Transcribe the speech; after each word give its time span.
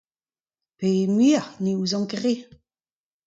Pe 0.77 0.89
muioc'h? 1.15 1.51
Ne 1.63 1.71
ouezan 1.79 2.05
ket 2.09 2.21
re. 2.23 2.33